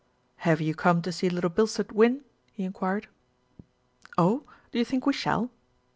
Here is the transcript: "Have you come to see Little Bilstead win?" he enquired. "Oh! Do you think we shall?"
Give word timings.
"Have 0.37 0.59
you 0.61 0.73
come 0.73 1.03
to 1.03 1.11
see 1.11 1.29
Little 1.29 1.51
Bilstead 1.51 1.91
win?" 1.91 2.21
he 2.53 2.63
enquired. 2.63 3.07
"Oh! 4.17 4.45
Do 4.71 4.79
you 4.79 4.83
think 4.85 5.05
we 5.05 5.13
shall?" 5.13 5.51